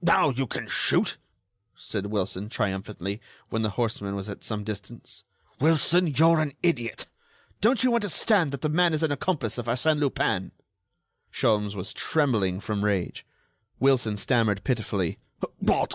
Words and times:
"Now, 0.00 0.30
you 0.30 0.46
can 0.46 0.68
shoot," 0.68 1.18
said 1.74 2.06
Wilson, 2.06 2.48
triumphantly, 2.48 3.20
when 3.50 3.60
the 3.60 3.68
horseman 3.76 4.14
was 4.14 4.26
at 4.26 4.42
some 4.42 4.64
distance. 4.64 5.22
"Wilson, 5.60 6.06
you're 6.06 6.40
an 6.40 6.54
idiot! 6.62 7.08
Don't 7.60 7.84
you 7.84 7.94
understand 7.94 8.52
that 8.52 8.62
the 8.62 8.70
man 8.70 8.94
is 8.94 9.02
an 9.02 9.12
accomplice 9.12 9.58
of 9.58 9.66
Arsène 9.66 9.98
Lupin?" 9.98 10.52
Sholmes 11.30 11.74
was 11.74 11.92
trembling 11.92 12.58
from 12.58 12.86
rage. 12.86 13.26
Wilson 13.78 14.16
stammered 14.16 14.64
pitifully: 14.64 15.18
"What!... 15.58 15.92